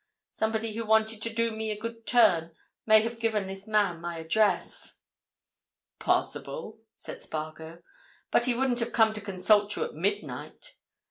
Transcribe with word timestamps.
Somebody 0.31 0.73
who 0.73 0.83
wanted 0.83 1.21
to 1.21 1.29
do 1.31 1.51
me 1.51 1.69
a 1.69 1.77
good 1.77 2.07
turn 2.07 2.55
may 2.87 3.03
have 3.03 3.19
given 3.19 3.45
this 3.45 3.67
man 3.67 4.01
my 4.01 4.17
address." 4.17 4.97
"Possible," 5.99 6.81
said 6.95 7.21
Spargo. 7.21 7.83
"But 8.31 8.45
he 8.45 8.55
wouldn't 8.55 8.79
have 8.79 8.93
come 8.93 9.13
to 9.13 9.21
consult 9.21 9.75
you 9.75 9.83
at 9.83 9.93
midnight. 9.93 10.73